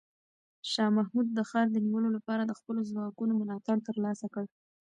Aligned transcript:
شاه 0.71 0.89
محمود 0.97 1.27
د 1.33 1.39
ښار 1.49 1.67
د 1.71 1.77
نیولو 1.85 2.09
لپاره 2.17 2.43
د 2.45 2.51
خپلو 2.59 2.81
ځواکونو 2.91 3.33
ملاتړ 3.41 3.77
ترلاسه 3.87 4.25
کړ. 4.33 4.45